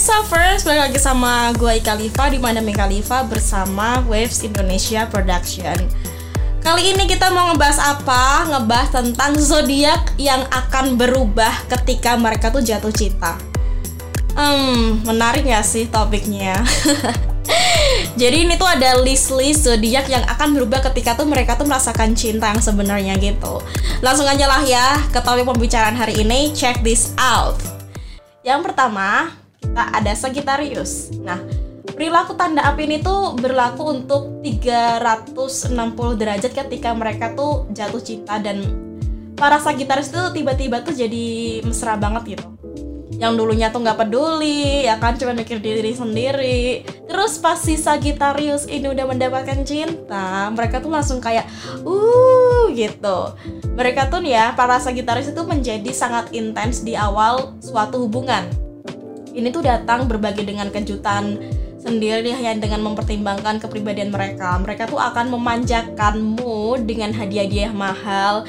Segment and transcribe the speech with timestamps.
[0.00, 5.76] first balik lagi sama gue Ika Liva di mana Khalifa bersama Waves Indonesia Production.
[6.64, 8.48] Kali ini kita mau ngebahas apa?
[8.48, 13.36] Ngebahas tentang zodiak yang akan berubah ketika mereka tuh jatuh cinta.
[14.32, 16.56] Hmm, menarik gak sih topiknya?
[18.20, 22.48] Jadi ini tuh ada list-list zodiak yang akan berubah ketika tuh mereka tuh merasakan cinta
[22.48, 23.60] yang sebenarnya gitu.
[24.00, 26.56] Langsung aja lah ya ke topik pembicaraan hari ini.
[26.56, 27.60] Check this out.
[28.40, 29.39] Yang pertama,
[29.76, 31.14] ada Sagittarius.
[31.22, 31.38] Nah,
[31.94, 35.70] perilaku tanda api ini tuh berlaku untuk 360
[36.16, 38.64] derajat ketika mereka tuh jatuh cinta dan
[39.36, 42.46] para Sagittarius itu tiba-tiba tuh jadi mesra banget gitu.
[43.20, 45.12] Yang dulunya tuh nggak peduli ya kan?
[45.20, 46.88] Cuma mikir diri sendiri.
[47.04, 51.44] Terus pas si Sagittarius ini udah mendapatkan cinta mereka tuh langsung kayak
[51.84, 53.36] uh gitu.
[53.76, 58.69] Mereka tuh ya para Sagittarius itu menjadi sangat intens di awal suatu hubungan
[59.34, 61.38] ini tuh datang berbagi dengan kejutan
[61.80, 64.60] sendiri yang dengan mempertimbangkan kepribadian mereka.
[64.60, 68.44] Mereka tuh akan memanjakanmu dengan hadiah-hadiah mahal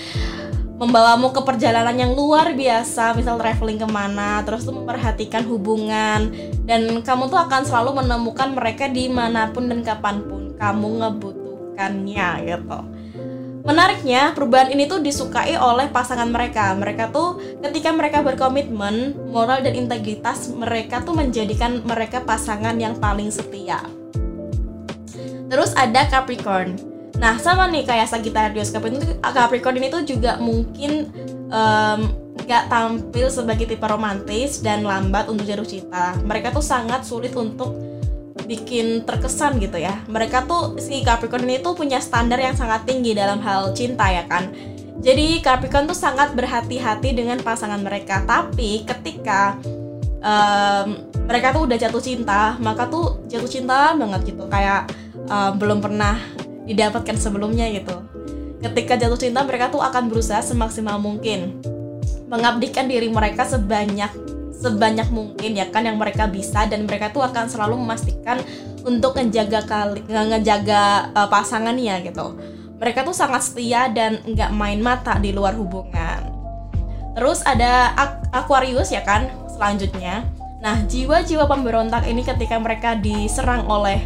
[0.82, 6.34] membawamu ke perjalanan yang luar biasa misal traveling ke mana terus tuh memperhatikan hubungan
[6.66, 12.30] dan kamu tuh akan selalu menemukan mereka di mana pun dan kapan pun kamu ngebutuhkannya
[12.50, 12.80] gitu
[13.62, 16.74] Menariknya, perubahan ini tuh disukai oleh pasangan mereka.
[16.74, 23.30] Mereka tuh ketika mereka berkomitmen, moral dan integritas mereka tuh menjadikan mereka pasangan yang paling
[23.30, 23.82] setia.
[25.52, 26.80] Terus ada Capricorn.
[27.22, 28.74] Nah, sama nih kayak Sagittarius
[29.22, 31.14] Capricorn ini tuh juga mungkin
[31.54, 32.02] um,
[32.50, 36.18] tampil sebagai tipe romantis dan lambat untuk jatuh cinta.
[36.26, 37.78] Mereka tuh sangat sulit untuk
[38.52, 40.04] bikin terkesan gitu ya.
[40.12, 44.28] Mereka tuh si Capricorn ini tuh punya standar yang sangat tinggi dalam hal cinta ya
[44.28, 44.52] kan.
[45.00, 48.28] Jadi Capricorn tuh sangat berhati-hati dengan pasangan mereka.
[48.28, 49.56] Tapi ketika
[50.20, 54.44] um, mereka tuh udah jatuh cinta, maka tuh jatuh cinta banget gitu.
[54.52, 54.92] Kayak
[55.32, 56.20] um, belum pernah
[56.68, 57.96] didapatkan sebelumnya gitu.
[58.62, 61.64] Ketika jatuh cinta mereka tuh akan berusaha semaksimal mungkin
[62.30, 64.12] mengabdikan diri mereka sebanyak
[64.62, 68.38] sebanyak mungkin ya kan yang mereka bisa dan mereka tuh akan selalu memastikan
[68.86, 72.38] untuk ngejaga kali ngejaga uh, pasangannya gitu.
[72.78, 76.30] Mereka tuh sangat setia dan nggak main mata di luar hubungan.
[77.18, 77.94] Terus ada
[78.32, 80.26] Aquarius ya kan selanjutnya.
[80.62, 83.98] Nah, jiwa-jiwa pemberontak ini ketika mereka diserang oleh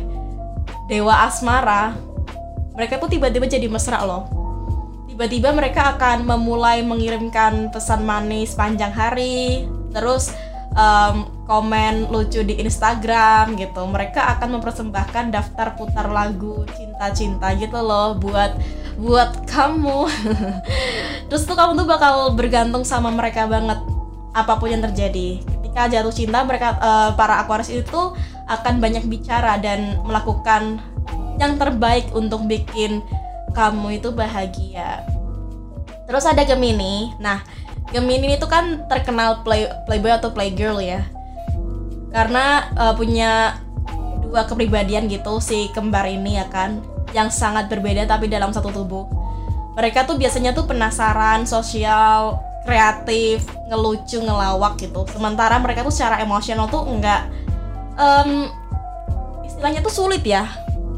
[0.88, 1.96] dewa asmara,
[2.76, 4.46] mereka tuh tiba-tiba jadi mesra loh
[5.16, 9.64] tiba-tiba mereka akan memulai mengirimkan pesan manis panjang hari
[9.96, 10.36] terus
[10.76, 18.14] um, komen lucu di Instagram gitu mereka akan mempersembahkan daftar putar lagu cinta-cinta gitu loh
[18.20, 18.54] buat
[19.00, 20.08] buat kamu
[21.32, 23.80] terus tuh kamu tuh bakal bergantung sama mereka banget
[24.36, 28.16] apa pun yang terjadi ketika jatuh cinta mereka uh, para Aquarius itu
[28.46, 30.80] akan banyak bicara dan melakukan
[31.36, 33.04] yang terbaik untuk bikin
[33.56, 35.04] kamu itu bahagia.
[36.06, 37.16] Terus ada Gemini.
[37.18, 37.42] Nah,
[37.94, 41.06] Gemini itu kan terkenal play playboy atau playgirl ya.
[42.10, 43.60] Karena uh, punya
[44.26, 46.82] dua kepribadian gitu si kembar ini ya kan,
[47.14, 49.06] yang sangat berbeda tapi dalam satu tubuh.
[49.76, 55.04] Mereka tuh biasanya tuh penasaran, sosial, kreatif, ngelucu, ngelawak gitu.
[55.12, 57.28] Sementara mereka tuh secara emosional tuh enggak
[58.00, 58.50] um,
[59.44, 60.48] istilahnya tuh sulit ya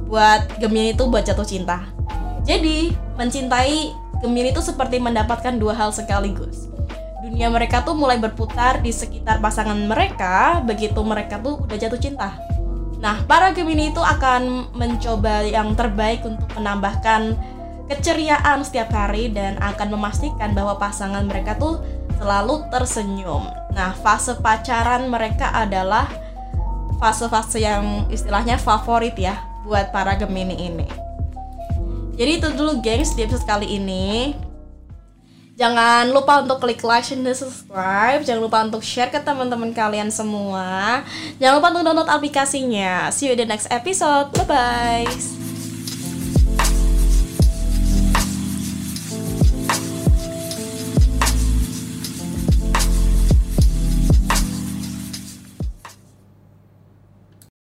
[0.07, 1.83] buat Gemini itu buat jatuh cinta.
[2.47, 3.91] Jadi, mencintai
[4.23, 6.71] Gemini itu seperti mendapatkan dua hal sekaligus.
[7.17, 12.37] Dunia mereka tuh mulai berputar di sekitar pasangan mereka begitu mereka tuh udah jatuh cinta.
[12.97, 17.37] Nah, para Gemini itu akan mencoba yang terbaik untuk menambahkan
[17.89, 21.81] keceriaan setiap hari dan akan memastikan bahwa pasangan mereka tuh
[22.17, 23.49] selalu tersenyum.
[23.73, 26.09] Nah, fase pacaran mereka adalah
[26.97, 30.87] fase-fase yang istilahnya favorit ya buat para Gemini ini.
[32.17, 34.33] Jadi itu dulu gengs di episode kali ini.
[35.57, 38.21] Jangan lupa untuk klik like, dan subscribe.
[38.21, 41.01] Jangan lupa untuk share ke teman-teman kalian semua.
[41.41, 43.09] Jangan lupa untuk download aplikasinya.
[43.09, 44.29] See you in the next episode.
[44.37, 45.46] Bye-bye.